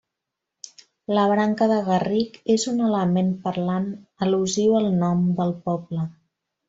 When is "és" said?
2.55-2.65